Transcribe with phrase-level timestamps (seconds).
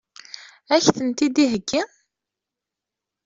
[0.73, 1.81] Ad k-tent-id-iheggi?